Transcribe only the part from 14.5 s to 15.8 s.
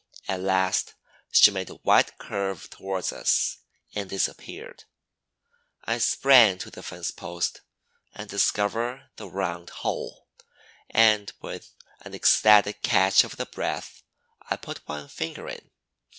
put one finger in.